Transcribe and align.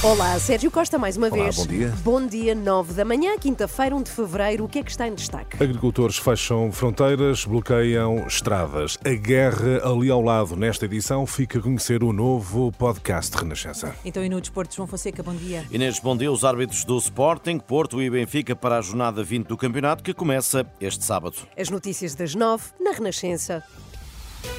Olá, 0.00 0.38
Sérgio 0.38 0.70
Costa, 0.70 0.96
mais 0.96 1.16
uma 1.16 1.26
Olá, 1.26 1.42
vez. 1.42 1.56
bom 1.56 1.66
dia. 1.66 1.88
Bom 2.04 2.24
dia, 2.24 2.54
9 2.54 2.92
da 2.94 3.04
manhã, 3.04 3.36
quinta-feira, 3.36 3.96
1 3.96 4.02
de 4.04 4.10
fevereiro. 4.12 4.64
O 4.64 4.68
que 4.68 4.78
é 4.78 4.82
que 4.84 4.92
está 4.92 5.08
em 5.08 5.14
destaque? 5.14 5.60
Agricultores 5.60 6.16
fecham 6.16 6.70
fronteiras, 6.70 7.44
bloqueiam 7.44 8.24
estradas. 8.24 8.96
A 9.04 9.10
guerra 9.10 9.82
ali 9.84 10.08
ao 10.08 10.22
lado. 10.22 10.54
Nesta 10.54 10.84
edição 10.84 11.26
fica 11.26 11.58
a 11.58 11.62
conhecer 11.62 12.04
o 12.04 12.12
novo 12.12 12.70
podcast 12.78 13.32
de 13.32 13.42
Renascença. 13.42 13.92
Então, 14.04 14.24
e 14.24 14.28
no 14.28 14.40
Desporto, 14.40 14.76
João 14.76 14.86
Fonseca, 14.86 15.20
bom 15.20 15.34
dia. 15.34 15.66
Inês, 15.68 15.98
bom 15.98 16.16
dia. 16.16 16.30
Os 16.30 16.44
árbitros 16.44 16.84
do 16.84 16.96
Sporting, 16.98 17.58
Porto 17.58 18.00
e 18.00 18.08
Benfica 18.08 18.54
para 18.54 18.78
a 18.78 18.80
jornada 18.80 19.24
20 19.24 19.48
do 19.48 19.56
campeonato 19.56 20.04
que 20.04 20.14
começa 20.14 20.64
este 20.80 21.04
sábado. 21.04 21.34
As 21.58 21.70
notícias 21.70 22.14
das 22.14 22.36
9 22.36 22.66
na 22.80 22.92
Renascença. 22.92 23.64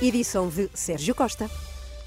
Edição 0.01 0.49
de 0.49 0.69
Sérgio 0.73 1.15
Costa. 1.15 1.49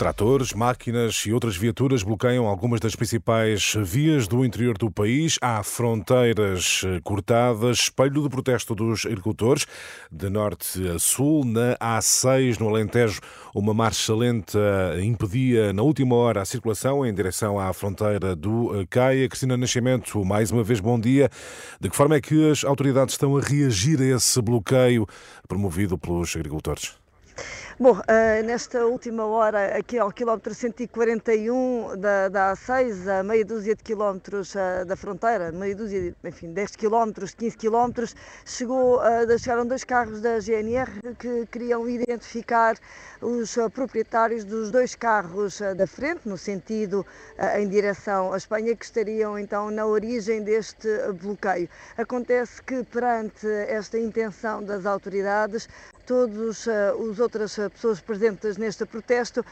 Tratores, 0.03 0.53
máquinas 0.53 1.15
e 1.27 1.33
outras 1.33 1.57
viaturas 1.57 2.03
bloqueiam 2.03 2.49
algumas 2.49 2.81
das 2.81 2.97
principais 2.97 3.73
vias 3.85 4.27
do 4.27 4.45
interior 4.45 4.77
do 4.77 4.91
país. 4.91 5.39
Há 5.41 5.63
fronteiras 5.63 6.83
eh, 6.85 7.01
cortadas, 7.05 7.83
espelho 7.83 8.21
do 8.21 8.29
protesto 8.29 8.75
dos 8.75 9.07
agricultores, 9.07 9.65
de 10.11 10.29
norte 10.29 10.89
a 10.89 10.99
sul. 10.99 11.45
Na 11.45 11.77
A6, 11.77 12.59
no 12.59 12.69
Alentejo, 12.69 13.21
uma 13.55 13.73
marcha 13.73 14.13
lenta 14.13 14.59
impedia 15.01 15.73
na 15.73 15.83
última 15.83 16.17
hora 16.17 16.43
a 16.43 16.45
circulação 16.45 17.07
em 17.07 17.15
direção 17.15 17.61
à 17.61 17.73
fronteira 17.73 18.35
do 18.35 18.81
eh, 18.81 18.87
Caia. 18.91 19.29
Cristina 19.29 19.57
Nascimento, 19.57 20.25
mais 20.25 20.51
uma 20.51 20.65
vez 20.65 20.81
bom 20.81 20.99
dia. 20.99 21.31
De 21.81 21.89
que 21.89 21.95
forma 21.95 22.17
é 22.17 22.21
que 22.21 22.51
as 22.51 22.65
autoridades 22.65 23.15
estão 23.15 23.37
a 23.37 23.41
reagir 23.41 24.01
a 24.01 24.17
esse 24.17 24.43
bloqueio 24.43 25.07
promovido 25.47 25.97
pelos 25.97 26.35
agricultores? 26.35 27.02
Bom, 27.81 27.93
uh, 27.93 28.45
nesta 28.45 28.87
última 28.87 29.25
hora, 29.25 29.77
aqui 29.77 29.99
ao 29.99 30.13
quilómetro 30.13 30.55
141 30.55 31.99
da, 31.99 32.29
da 32.29 32.53
A6, 32.53 33.09
a 33.09 33.23
meia 33.23 33.45
dúzia 33.45 33.75
de 33.75 33.83
quilómetros 33.83 34.55
uh, 34.55 34.85
da 34.87 34.95
fronteira, 34.95 35.51
meia 35.51 35.75
dúzia, 35.75 36.15
enfim, 36.23 36.53
10 36.53 36.77
quilómetros, 36.77 37.35
15 37.35 37.57
quilómetros, 37.57 38.15
chegou, 38.45 38.99
uh, 38.99 39.39
chegaram 39.39 39.67
dois 39.67 39.85
carros 39.85 40.21
da 40.21 40.39
GNR 40.39 40.91
que 41.19 41.47
queriam 41.47 41.89
identificar 41.89 42.77
os 43.21 43.57
proprietários 43.73 44.45
dos 44.45 44.71
dois 44.71 44.95
carros 44.95 45.61
da 45.77 45.87
frente, 45.87 46.29
no 46.29 46.37
sentido 46.37 47.07
em 47.57 47.69
direção 47.69 48.33
à 48.33 48.37
Espanha, 48.37 48.75
que 48.75 48.85
estariam 48.85 49.39
então 49.39 49.71
na 49.71 49.87
origem 49.87 50.43
deste 50.43 50.89
bloqueio. 51.21 51.69
Acontece 51.97 52.63
que 52.63 52.83
perante 52.85 53.47
esta 53.47 53.99
intenção 53.99 54.63
das 54.63 54.87
autoridades, 54.87 55.69
todos 56.07 56.67
os 56.99 57.21
outras 57.21 57.57
pessoas 57.73 58.01
presentes 58.01 58.57
neste 58.57 58.85
protesto 58.85 59.45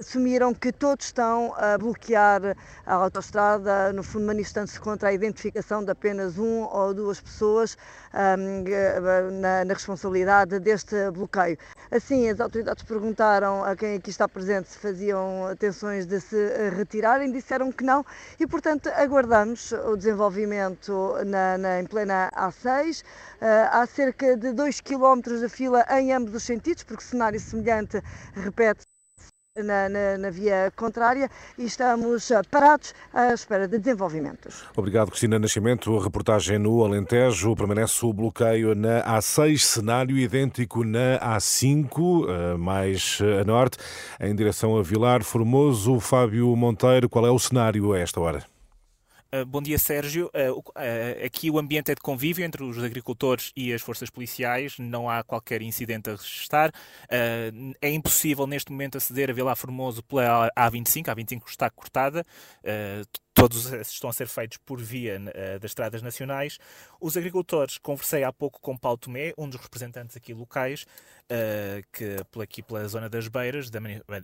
assumiram 0.00 0.54
que 0.54 0.72
todos 0.72 1.06
estão 1.06 1.54
a 1.56 1.78
bloquear 1.78 2.56
a 2.86 2.94
autoestrada, 2.94 3.92
no 3.92 4.02
fundo 4.02 4.26
manifestando-se 4.26 4.80
contra 4.80 5.08
a 5.10 5.12
identificação 5.12 5.84
de 5.84 5.90
apenas 5.90 6.38
um 6.38 6.62
ou 6.62 6.94
duas 6.94 7.20
pessoas 7.20 7.76
na, 8.12 9.64
na 9.64 9.72
responsabilidade 9.72 10.58
deste 10.58 11.10
bloqueio. 11.10 11.58
Assim, 11.90 12.28
as 12.28 12.40
autoridades 12.40 12.82
perguntaram 12.84 13.64
a 13.64 13.76
quem 13.76 13.96
aqui 13.96 14.10
está 14.10 14.28
presente 14.28 14.70
se 14.70 14.78
faziam 14.78 15.46
atenções 15.46 16.06
de 16.06 16.20
se 16.20 16.36
retirarem, 16.70 17.30
disseram 17.30 17.70
que 17.70 17.84
não 17.84 18.04
e, 18.40 18.46
portanto, 18.46 18.88
aguardamos 18.88 19.72
o 19.72 19.96
desenvolvimento 19.96 21.14
na, 21.26 21.58
na, 21.58 21.80
em 21.80 21.86
plena 21.86 22.30
A6. 22.34 23.02
há 23.70 23.86
cerca 23.86 24.36
de 24.36 24.52
2 24.52 24.80
km 24.80 25.20
de 25.40 25.48
fila 25.48 25.81
em 25.90 26.12
ambos 26.12 26.34
os 26.34 26.42
sentidos, 26.42 26.82
porque 26.84 27.02
cenário 27.02 27.38
semelhante 27.40 28.02
repete 28.34 28.82
na, 29.56 29.88
na, 29.88 30.16
na, 30.16 30.30
via 30.30 30.72
contrária 30.74 31.30
e 31.58 31.64
estamos 31.64 32.30
parados 32.50 32.94
à 33.12 33.34
espera 33.34 33.68
de 33.68 33.78
desenvolvimentos. 33.78 34.64
Obrigado, 34.74 35.10
Cristina 35.10 35.38
Nascimento. 35.38 35.94
A 35.98 36.02
reportagem 36.02 36.58
no 36.58 36.82
Alentejo 36.82 37.54
permanece 37.54 38.04
o 38.06 38.12
bloqueio 38.14 38.74
na 38.74 39.02
A6, 39.02 39.58
cenário 39.58 40.16
idêntico 40.16 40.84
na 40.84 41.18
A5, 41.36 42.56
mais 42.56 43.18
a 43.40 43.44
norte, 43.44 43.76
em 44.18 44.34
direção 44.34 44.78
a 44.78 44.82
Vilar 44.82 45.22
Formoso. 45.22 46.00
Fábio 46.00 46.56
Monteiro, 46.56 47.08
qual 47.08 47.26
é 47.26 47.30
o 47.30 47.38
cenário 47.38 47.92
a 47.92 47.98
esta 47.98 48.20
hora? 48.20 48.51
Uh, 49.34 49.46
bom 49.46 49.62
dia, 49.62 49.78
Sérgio. 49.78 50.26
Uh, 50.26 50.58
uh, 50.58 51.24
aqui 51.24 51.50
o 51.50 51.58
ambiente 51.58 51.90
é 51.90 51.94
de 51.94 52.02
convívio 52.02 52.44
entre 52.44 52.62
os 52.62 52.76
agricultores 52.84 53.50
e 53.56 53.72
as 53.72 53.80
forças 53.80 54.10
policiais, 54.10 54.76
não 54.78 55.08
há 55.08 55.24
qualquer 55.24 55.62
incidente 55.62 56.10
a 56.10 56.12
registrar. 56.12 56.70
é 57.80 57.90
impossível 57.90 58.46
neste 58.46 58.70
momento 58.70 58.98
aceder 58.98 59.30
a 59.30 59.32
Vila 59.32 59.56
Formoso 59.56 60.02
pela 60.02 60.50
A25, 60.50 61.08
a 61.08 61.16
A25 61.16 61.48
está 61.48 61.70
cortada. 61.70 62.26
Todos 63.32 63.72
estão 63.72 64.10
a 64.10 64.12
ser 64.12 64.28
feitos 64.28 64.58
por 64.58 64.80
via 64.80 65.18
das 65.60 65.70
estradas 65.70 66.02
nacionais. 66.02 66.58
Os 67.00 67.16
agricultores, 67.16 67.78
conversei 67.78 68.24
há 68.24 68.32
pouco 68.32 68.60
com 68.60 68.76
Paulo 68.76 68.98
Tomé, 68.98 69.32
um 69.38 69.48
dos 69.48 69.60
representantes 69.60 70.16
aqui 70.16 70.34
locais, 70.34 70.86
que 71.92 72.16
aqui 72.42 72.62
pela 72.62 72.86
zona 72.86 73.08
das 73.08 73.28
Beiras, 73.28 73.70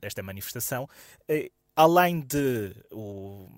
desta 0.01 0.23
manifestação, 0.23 0.89
além 1.75 2.21
de 2.21 2.75
o, 2.93 3.49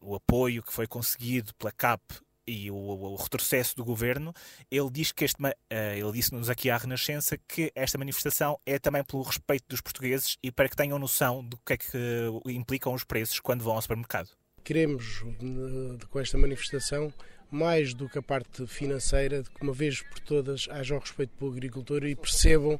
o 0.00 0.14
apoio 0.14 0.62
que 0.62 0.72
foi 0.72 0.86
conseguido 0.86 1.54
pela 1.54 1.72
CAP 1.72 2.02
e 2.48 2.70
o, 2.70 2.74
o, 2.74 3.16
retrocesso 3.16 3.76
do 3.76 3.84
governo, 3.84 4.32
ele 4.70 4.90
diz 4.90 5.12
que 5.12 5.24
este, 5.24 5.40
uh, 5.42 5.54
ele 5.70 6.12
disse-nos 6.12 6.48
aqui 6.48 6.70
à 6.70 6.78
Renascença 6.78 7.36
que 7.36 7.70
esta 7.74 7.98
manifestação 7.98 8.58
é 8.64 8.78
também 8.78 9.04
pelo 9.04 9.22
respeito 9.22 9.66
dos 9.68 9.82
portugueses 9.82 10.38
e 10.42 10.50
para 10.50 10.68
que 10.68 10.76
tenham 10.76 10.98
noção 10.98 11.44
do 11.44 11.58
que 11.58 11.74
é 11.74 11.76
que 11.76 11.96
uh, 11.96 12.50
implicam 12.50 12.94
os 12.94 13.04
preços 13.04 13.38
quando 13.38 13.62
vão 13.62 13.74
ao 13.74 13.82
supermercado. 13.82 14.30
Queremos, 14.64 15.22
uh, 15.22 15.98
com 16.08 16.18
esta 16.18 16.38
manifestação, 16.38 17.12
mais 17.50 17.94
do 17.94 18.08
que 18.08 18.18
a 18.18 18.22
parte 18.22 18.66
financeira, 18.66 19.42
de 19.42 19.50
que 19.50 19.62
uma 19.62 19.72
vez 19.72 20.02
por 20.02 20.18
todas 20.20 20.68
haja 20.70 20.96
o 20.96 20.98
respeito 20.98 21.30
pelo 21.38 21.50
agricultor 21.50 22.04
e 22.04 22.14
percebam 22.14 22.78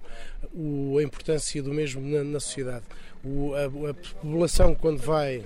o, 0.52 0.98
a 0.98 1.02
importância 1.02 1.62
do 1.62 1.72
mesmo 1.72 2.00
na, 2.02 2.22
na 2.24 2.40
sociedade. 2.40 2.84
O, 3.24 3.54
a, 3.54 3.64
a, 3.90 3.94
população, 3.94 4.74
quando 4.74 4.98
vai 4.98 5.44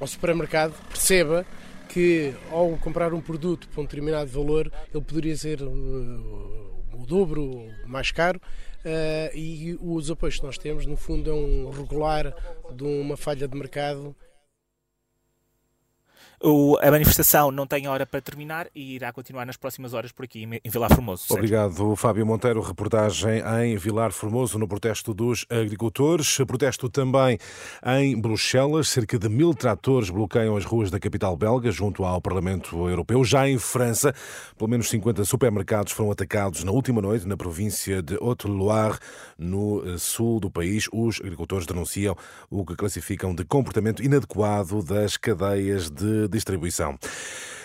ao 0.00 0.06
supermercado 0.06 0.74
perceba 0.88 1.46
que 1.88 2.34
ao 2.50 2.76
comprar 2.78 3.12
um 3.12 3.20
produto 3.20 3.68
por 3.68 3.80
um 3.80 3.84
determinado 3.84 4.30
valor 4.30 4.72
ele 4.92 5.04
poderia 5.04 5.36
ser 5.36 5.62
uh, 5.62 6.72
o 6.94 7.04
dobro 7.06 7.66
mais 7.86 8.10
caro 8.10 8.40
uh, 8.84 9.36
e 9.36 9.76
os 9.80 10.10
apoios 10.10 10.36
que 10.38 10.44
nós 10.44 10.56
temos 10.56 10.86
no 10.86 10.96
fundo 10.96 11.30
é 11.30 11.34
um 11.34 11.70
regular 11.70 12.34
de 12.74 12.84
uma 12.84 13.16
falha 13.16 13.46
de 13.46 13.56
mercado 13.56 14.16
o, 16.42 16.76
a 16.80 16.90
manifestação 16.90 17.50
não 17.50 17.66
tem 17.66 17.86
hora 17.86 18.04
para 18.04 18.20
terminar 18.20 18.66
e 18.74 18.96
irá 18.96 19.12
continuar 19.12 19.46
nas 19.46 19.56
próximas 19.56 19.94
horas 19.94 20.10
por 20.10 20.24
aqui 20.24 20.42
em 20.42 20.70
Vilar 20.70 20.92
Formoso. 20.92 21.22
Sérgio. 21.22 21.36
Obrigado, 21.36 21.96
Fábio 21.96 22.26
Monteiro. 22.26 22.60
Reportagem 22.60 23.42
em 23.62 23.76
Vilar 23.76 24.12
Formoso 24.12 24.58
no 24.58 24.66
protesto 24.66 25.14
dos 25.14 25.46
agricultores. 25.48 26.38
Protesto 26.46 26.88
também 26.88 27.38
em 27.86 28.20
Bruxelas. 28.20 28.88
Cerca 28.88 29.18
de 29.18 29.28
mil 29.28 29.54
tratores 29.54 30.10
bloqueiam 30.10 30.56
as 30.56 30.64
ruas 30.64 30.90
da 30.90 30.98
capital 30.98 31.36
belga 31.36 31.70
junto 31.70 32.04
ao 32.04 32.20
Parlamento 32.20 32.88
Europeu. 32.88 33.24
Já 33.24 33.48
em 33.48 33.58
França, 33.58 34.12
pelo 34.58 34.68
menos 34.68 34.88
50 34.88 35.24
supermercados 35.24 35.92
foram 35.92 36.10
atacados 36.10 36.64
na 36.64 36.72
última 36.72 37.00
noite 37.00 37.26
na 37.26 37.36
província 37.36 38.02
de 38.02 38.16
Haute-Loire, 38.16 38.98
no 39.38 39.98
sul 39.98 40.40
do 40.40 40.50
país. 40.50 40.88
Os 40.92 41.20
agricultores 41.20 41.66
denunciam 41.66 42.16
o 42.50 42.64
que 42.64 42.74
classificam 42.74 43.34
de 43.34 43.44
comportamento 43.44 44.02
inadequado 44.02 44.82
das 44.82 45.16
cadeias 45.16 45.88
de 45.88 46.31
distribuição. 46.32 46.98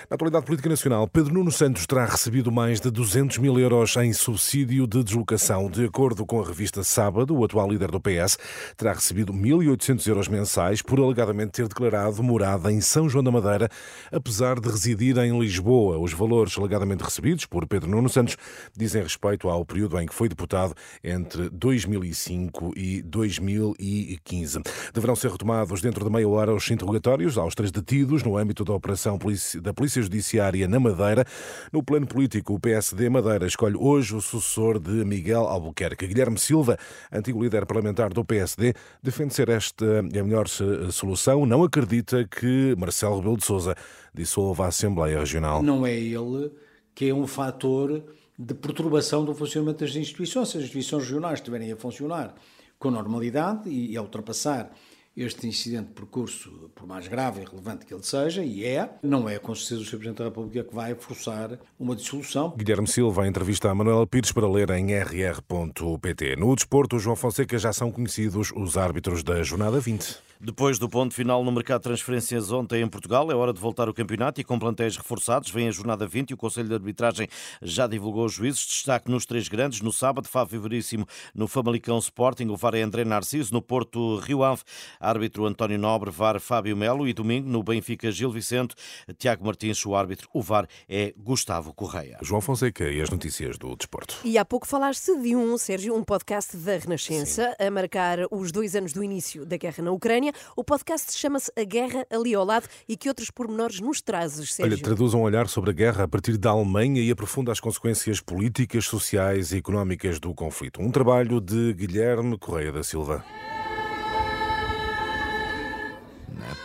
Na 0.10 0.16
atualidade 0.16 0.46
política 0.46 0.70
nacional, 0.70 1.06
Pedro 1.06 1.34
Nuno 1.34 1.52
Santos 1.52 1.86
terá 1.86 2.06
recebido 2.06 2.50
mais 2.50 2.80
de 2.80 2.90
200 2.90 3.40
mil 3.40 3.60
euros 3.60 3.94
em 3.98 4.14
subsídio 4.14 4.88
de 4.88 5.04
deslocação. 5.04 5.70
De 5.70 5.84
acordo 5.84 6.26
com 6.26 6.40
a 6.40 6.46
revista 6.46 6.82
Sábado, 6.82 7.36
o 7.36 7.44
atual 7.44 7.70
líder 7.70 7.92
do 7.92 8.00
PS 8.00 8.38
terá 8.78 8.94
recebido 8.94 9.34
1.800 9.34 10.08
euros 10.08 10.30
mensais 10.30 10.82
por 10.82 10.98
alegadamente 10.98 11.52
ter 11.52 11.68
declarado 11.68 12.24
morada 12.24 12.72
em 12.72 12.80
São 12.80 13.10
João 13.10 13.22
da 13.22 13.32
Madeira, 13.32 13.68
apesar 14.10 14.62
de 14.62 14.70
residir 14.70 15.18
em 15.18 15.38
Lisboa. 15.38 15.98
Os 15.98 16.14
valores 16.14 16.58
alegadamente 16.58 17.04
recebidos 17.04 17.46
por 17.46 17.68
Pedro 17.68 17.90
Nuno 17.90 18.08
Santos 18.08 18.38
dizem 18.78 19.04
respeito 19.04 19.50
ao 19.50 19.66
período 19.66 20.00
em 20.00 20.06
que 20.06 20.16
foi 20.16 20.30
deputado 20.30 20.74
entre 21.04 21.50
2005 21.50 22.72
e 22.78 23.02
2015. 23.02 24.62
Deverão 24.94 25.18
ser 25.18 25.32
retomados 25.32 25.82
dentro 25.82 26.06
de 26.06 26.10
meia 26.10 26.30
hora 26.30 26.56
os 26.56 26.72
interrogatórios 26.72 27.38
aos 27.38 27.54
três 27.54 27.72
detidos 27.74 28.24
no 28.24 28.38
âmbito 28.38 28.64
da 28.64 28.72
operação 28.72 29.20
da 29.62 29.74
Polícia 29.74 29.97
Judiciária 30.02 30.68
na 30.68 30.80
Madeira. 30.80 31.26
No 31.72 31.84
plano 31.84 32.08
político, 32.08 32.54
o 32.54 32.60
PSD 32.60 33.10
Madeira 33.10 33.46
escolhe 33.46 33.76
hoje 33.78 34.16
o 34.16 34.22
sucessor 34.22 34.80
de 34.80 35.04
Miguel 35.06 35.48
Albuquerque. 35.48 36.08
Guilherme 36.08 36.38
Silva, 36.38 36.78
antigo 37.12 37.42
líder 37.44 37.66
parlamentar 37.66 38.14
do 38.14 38.24
PSD, 38.24 38.74
defende 39.02 39.34
ser 39.34 39.50
esta 39.50 40.00
a 40.00 40.24
melhor 40.24 40.48
solução. 40.48 41.46
Não 41.46 41.64
acredita 41.64 42.28
que 42.28 42.76
Marcelo 42.78 43.18
Rebelo 43.18 43.38
de 43.38 43.46
Sousa 43.46 43.76
dissolva 44.14 44.66
a 44.66 44.68
Assembleia 44.68 45.20
Regional. 45.20 45.62
Não 45.62 45.86
é 45.86 45.94
ele 45.94 46.52
que 46.94 47.10
é 47.10 47.14
um 47.14 47.28
fator 47.28 48.04
de 48.38 48.54
perturbação 48.54 49.24
do 49.24 49.34
funcionamento 49.34 49.84
das 49.84 49.96
instituições. 49.96 50.50
Se 50.50 50.58
as 50.58 50.64
instituições 50.64 51.04
regionais 51.04 51.40
estiverem 51.40 51.72
a 51.72 51.78
funcionar 51.78 52.34
com 52.80 52.92
normalidade 52.92 53.70
e 53.70 53.96
a 53.98 54.02
ultrapassar 54.02 54.72
este 55.18 55.48
incidente 55.48 55.88
de 55.88 55.94
percurso, 55.94 56.70
por 56.76 56.86
mais 56.86 57.08
grave 57.08 57.42
e 57.42 57.46
relevante 57.46 57.86
que 57.86 57.94
ele 57.94 58.04
seja, 58.04 58.44
e 58.44 58.64
é, 58.64 58.88
não 59.02 59.28
é 59.28 59.40
com 59.40 59.56
certeza 59.56 59.82
o 59.82 59.84
Sr. 59.84 59.98
Presidente 59.98 60.18
da 60.20 60.26
República 60.26 60.64
que 60.64 60.76
vai 60.76 60.94
forçar 60.94 61.58
uma 61.80 61.96
dissolução. 61.96 62.54
Guilherme 62.56 62.88
Silva, 62.88 63.28
entrevista 63.28 63.72
a 63.72 63.76
Manuela 63.76 64.06
Pires 64.06 64.32
para 64.32 64.48
ler 64.48 64.70
em 64.70 64.94
rr.pt. 64.94 66.36
No 66.36 66.56
desporto, 66.56 67.00
João 67.00 67.16
Fonseca 67.16 67.58
já 67.58 67.74
são 67.74 67.92
conhecidos 67.92 68.52
os 68.56 68.78
árbitros 68.78 69.24
da 69.24 69.42
jornada 69.42 69.80
20. 69.80 70.28
Depois 70.40 70.78
do 70.78 70.88
ponto 70.88 71.16
final 71.16 71.44
no 71.44 71.52
mercado 71.52 71.80
de 71.80 71.86
transferências 71.86 72.52
ontem 72.52 72.84
em 72.84 72.88
Portugal, 72.88 73.32
é 73.32 73.36
hora 73.36 73.52
de 73.52 73.60
voltar 73.60 73.88
ao 73.88 73.94
campeonato 73.94 74.40
e 74.40 74.44
com 74.44 74.60
plantéis 74.60 74.96
reforçados. 74.96 75.50
Vem 75.50 75.68
a 75.68 75.72
jornada 75.72 76.06
20 76.06 76.30
e 76.30 76.34
o 76.36 76.38
Conselho 76.38 76.68
de 76.68 76.76
Arbitragem 76.76 77.28
já 77.60 77.88
divulgou 77.88 78.24
os 78.24 78.34
juízes. 78.34 78.64
Destaque 78.68 79.10
nos 79.10 79.26
três 79.26 79.48
grandes. 79.48 79.82
No 79.82 79.92
sábado, 79.92 80.28
Fábio 80.28 80.62
Veríssimo 80.62 81.08
no 81.34 81.48
Famalicão 81.48 81.98
Sporting. 81.98 82.50
O 82.50 82.56
VAR 82.56 82.76
é 82.76 82.84
André 82.84 83.04
Narciso. 83.04 83.52
No 83.52 83.64
Porto, 83.64 84.18
Rio 84.18 84.44
Ave, 84.44 84.62
árbitro 85.08 85.46
António 85.46 85.78
Nobre. 85.78 86.12
VAR 86.12 86.40
Fábio 86.40 86.76
Melo. 86.76 87.08
E 87.08 87.14
domingo, 87.14 87.48
no 87.50 87.64
Benfica, 87.64 88.12
Gil 88.12 88.32
Vicente. 88.32 88.76
Tiago 89.18 89.46
Martins, 89.46 89.86
o 89.86 89.96
árbitro. 89.96 90.28
O 90.34 90.42
VAR 90.42 90.68
é 90.88 91.14
Gustavo 91.18 91.74
Correia. 91.74 92.18
João 92.22 92.42
Fonseca 92.42 92.84
e 92.90 93.02
as 93.02 93.10
notícias 93.10 93.58
do 93.58 93.76
desporto. 93.76 94.16
E 94.24 94.38
há 94.38 94.46
pouco 94.46 94.68
falaste 94.68 95.16
de 95.22 95.36
um, 95.36 95.58
Sérgio, 95.58 95.96
um 95.96 96.04
podcast 96.04 96.56
da 96.58 96.78
Renascença 96.78 97.56
Sim. 97.60 97.66
a 97.66 97.72
marcar 97.72 98.20
os 98.32 98.52
dois 98.52 98.76
anos 98.76 98.94
do 98.94 99.04
início 99.04 99.46
da 99.46 99.58
guerra 99.58 99.84
na 99.84 99.92
Ucrânia. 99.92 100.34
O 100.56 100.64
podcast 100.64 101.18
chama-se 101.18 101.52
A 101.56 101.64
Guerra 101.64 102.06
Ali 102.10 102.34
ao 102.34 102.46
Lado 102.46 102.68
e 102.88 102.98
que 102.98 103.08
outros 103.08 103.32
pormenores 103.32 103.80
nos 103.80 104.02
trazes, 104.02 104.54
Sérgio? 104.54 104.74
Olha, 104.74 104.84
traduz 104.84 105.14
um 105.14 105.22
olhar 105.22 105.48
sobre 105.48 105.72
a 105.72 105.74
guerra 105.74 106.04
a 106.04 106.08
partir 106.08 106.38
da 106.38 106.52
Alemanha 106.52 107.02
e 107.02 107.12
aprofunda 107.12 107.52
as 107.52 107.60
consequências 107.60 108.20
políticas, 108.20 108.86
sociais 108.86 109.52
e 109.52 109.58
económicas 109.58 110.20
do 110.20 110.34
conflito. 110.34 110.82
Um 110.82 110.92
trabalho 110.92 111.40
de 111.40 111.74
Guilherme 111.74 112.38
Correia 112.38 112.72
da 112.72 112.84
Silva. 112.84 113.24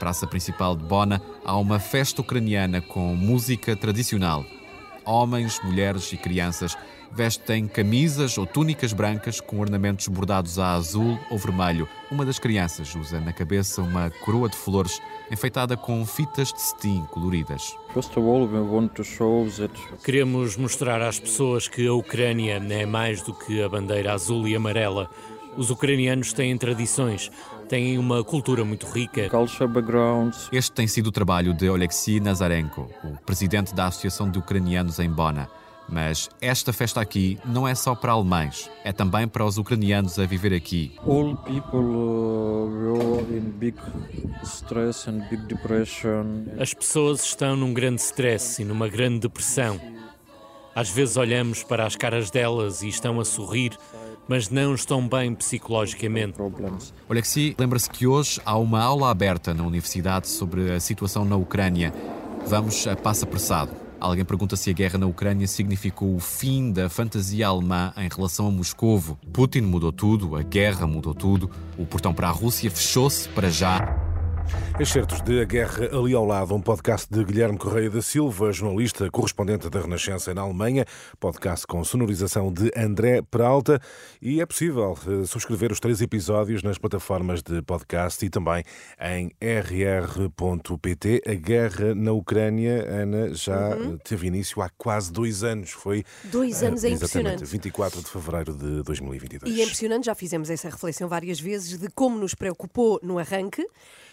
Praça 0.03 0.27
principal 0.27 0.75
de 0.75 0.83
Bona 0.83 1.23
há 1.45 1.57
uma 1.57 1.79
festa 1.79 2.23
ucraniana 2.23 2.81
com 2.81 3.15
música 3.15 3.77
tradicional. 3.77 4.45
Homens, 5.05 5.61
mulheres 5.63 6.13
e 6.13 6.17
crianças 6.17 6.77
vestem 7.13 7.69
camisas 7.69 8.37
ou 8.37 8.45
túnicas 8.45 8.93
brancas 8.93 9.41
com 9.41 9.61
ornamentos 9.61 10.09
bordados 10.09 10.59
a 10.59 10.73
azul 10.73 11.17
ou 11.31 11.39
vermelho. 11.39 11.89
Uma 12.11 12.25
das 12.25 12.41
crianças 12.41 12.93
usa 12.97 13.21
na 13.21 13.33
cabeça 13.33 13.81
uma 13.81 14.11
coroa 14.25 14.49
de 14.49 14.57
flores 14.57 15.01
enfeitada 15.31 15.77
com 15.77 16.05
fitas 16.05 16.53
de 16.53 16.61
cetim 16.61 17.07
coloridas. 17.13 17.77
Queremos 20.03 20.57
mostrar 20.57 21.01
às 21.01 21.21
pessoas 21.21 21.69
que 21.69 21.87
a 21.87 21.95
Ucrânia 21.95 22.55
é 22.55 22.87
mais 22.87 23.23
do 23.23 23.33
que 23.33 23.63
a 23.63 23.69
bandeira 23.69 24.13
azul 24.13 24.49
e 24.49 24.57
amarela. 24.57 25.09
Os 25.57 25.71
ucranianos 25.71 26.33
têm 26.33 26.57
tradições, 26.57 27.31
têm 27.69 27.99
uma 27.99 28.25
cultura 28.25 28.65
muito 28.65 28.87
rica. 28.87 29.29
Este 30.51 30.73
tem 30.73 30.87
sido 30.87 31.09
o 31.09 31.13
trabalho 31.13 31.53
de 31.53 31.69
Oleksiy 31.69 32.21
Nazarenko, 32.21 32.91
o 33.05 33.17
presidente 33.25 33.75
da 33.75 33.87
Associação 33.87 34.31
de 34.31 34.39
Ucranianos 34.39 34.99
em 34.99 35.11
Bona. 35.11 35.49
Mas 35.89 36.31
esta 36.41 36.73
festa 36.73 37.01
aqui 37.01 37.39
não 37.45 37.67
é 37.67 37.75
só 37.75 37.95
para 37.95 38.13
alemães, 38.13 38.71
é 38.85 38.93
também 38.93 39.29
para 39.29 39.45
os 39.45 39.59
ucranianos 39.59 40.19
a 40.19 40.25
viver 40.25 40.55
aqui. 40.55 40.93
All 41.07 41.37
people 41.37 41.81
uh, 41.81 42.67
were 42.67 43.37
in 43.37 43.51
big 43.59 43.77
stress 44.43 45.11
and 45.11 45.29
big 45.29 45.43
depression. 45.47 46.47
As 46.59 46.73
pessoas 46.73 47.25
estão 47.25 47.57
num 47.57 47.75
grande 47.75 48.01
stress 48.01 48.63
e 48.63 48.65
numa 48.65 48.89
grande 48.89 49.21
depressão. 49.21 49.79
Às 50.75 50.89
vezes 50.89 51.19
olhamos 51.19 51.63
para 51.63 51.85
as 51.85 51.97
caras 51.97 52.31
delas 52.31 52.83
e 52.83 52.89
estão 52.89 53.21
a 53.21 53.25
sorrir, 53.25 53.77
mas 54.29 54.49
não 54.49 54.75
estão 54.75 55.07
bem 55.07 55.35
psicologicamente. 55.35 56.35
Alexei 57.09 57.55
lembra-se 57.59 57.91
que 57.91 58.07
hoje 58.07 58.41
há 58.45 58.57
uma 58.57 58.81
aula 58.81 59.11
aberta 59.11 59.53
na 59.53 59.65
universidade 59.65 60.29
sobre 60.29 60.73
a 60.73 60.81
situação 60.81 61.25
na 61.25 61.37
Ucrânia. 61.37 61.93
Vamos 62.47 62.87
a 62.87 62.97
passo 62.97 63.25
apressado. 63.25 63.73
Alguém 64.01 64.25
pergunta 64.25 64.57
se 64.57 64.69
a 64.69 64.73
guerra 64.73 64.99
na 64.99 65.07
Ucrânia 65.07 65.47
significou 65.47 66.17
o 66.17 66.19
fim 66.19 66.73
da 66.73 66.89
fantasia 66.89 67.47
alemã 67.47 67.93
em 67.97 68.09
relação 68.09 68.49
a 68.49 68.51
Moscovo. 68.51 69.17
Putin 69.33 69.61
mudou 69.61 69.93
tudo, 69.93 70.35
a 70.35 70.43
guerra 70.43 70.89
mudou 70.89 71.15
tudo, 71.15 71.49
o 71.79 71.87
portão 71.87 72.13
para 72.13 72.29
a 72.29 72.33
Rússia 72.33 72.69
fechou-se 72.69 73.29
para 73.29 73.49
já. 73.49 74.02
Excertos 74.79 75.21
de 75.21 75.41
A 75.41 75.45
Guerra 75.45 75.87
Ali 75.97 76.15
ao 76.15 76.25
Lado, 76.25 76.55
um 76.55 76.61
podcast 76.61 77.07
de 77.11 77.23
Guilherme 77.23 77.59
Correia 77.59 77.89
da 77.89 78.03
Silva, 78.03 78.53
jornalista 78.53 79.11
correspondente 79.11 79.69
da 79.69 79.81
Renascença 79.81 80.35
na 80.35 80.43
Alemanha, 80.43 80.85
podcast 81.21 81.67
com 81.67 81.85
sonorização 81.85 82.53
de 82.53 82.71
André 82.77 83.23
Peralta. 83.23 83.81
E 84.21 84.41
é 84.41 84.47
possível 84.47 84.99
eh, 85.07 85.27
subscrever 85.27 85.71
os 85.71 85.79
três 85.79 86.01
episódios 86.01 86.63
nas 86.63 86.79
plataformas 86.79 87.43
de 87.43 87.63
podcast 87.63 88.25
e 88.25 88.31
também 88.31 88.65
em 89.01 89.31
rr.pt. 89.41 91.23
A 91.27 91.35
guerra 91.35 91.95
na 91.95 92.13
Ucrânia, 92.13 92.85
Ana, 92.89 93.35
já 93.35 93.77
uhum. 93.77 93.99
teve 93.99 94.27
início 94.27 94.61
há 94.63 94.69
quase 94.71 95.13
dois 95.13 95.45
anos. 95.45 95.71
Foi. 95.71 96.05
Dois 96.25 96.63
anos, 96.63 96.83
é 96.83 96.89
impressionante. 96.89 97.45
24 97.45 98.03
de 98.03 98.09
fevereiro 98.09 98.55
de 98.55 98.83
2022. 98.83 99.55
E 99.55 99.61
é 99.61 99.65
impressionante, 99.65 100.07
já 100.07 100.15
fizemos 100.15 100.51
essa 100.51 100.69
reflexão 100.69 101.09
várias 101.09 101.39
vezes 101.39 101.79
de 101.79 101.89
como 101.91 102.19
nos 102.19 102.35
preocupou 102.35 102.99
no 103.03 103.19
arranque 103.19 103.67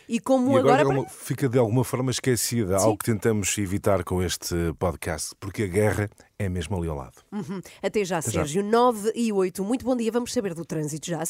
e 0.10 0.19
como 0.22 0.56
e 0.56 0.60
agora, 0.60 0.82
agora... 0.82 1.10
fica 1.10 1.48
de 1.48 1.58
alguma 1.58 1.84
forma 1.84 2.12
esquecida, 2.12 2.80
Sim. 2.80 2.86
algo 2.86 2.98
que 2.98 3.06
tentamos 3.06 3.58
evitar 3.58 4.04
com 4.04 4.22
este 4.22 4.56
podcast, 4.78 5.34
porque 5.40 5.64
a 5.64 5.68
guerra 5.68 6.10
é 6.40 6.48
mesmo 6.48 6.78
ali 6.78 6.88
ao 6.88 6.96
lado. 6.96 7.18
Uhum. 7.32 7.62
Até 7.84 8.06
já, 8.06 8.20
Até 8.20 8.32
Sérgio. 8.32 8.64
Já. 8.64 8.70
9 8.70 9.12
e 9.14 9.34
8. 9.34 9.64
Muito 9.64 9.86
bom 9.86 9.96
dia. 9.96 10.10
Vamos 10.10 10.32
saber 10.32 10.54
do 10.54 10.64
trânsito 10.64 11.08
já. 11.08 11.22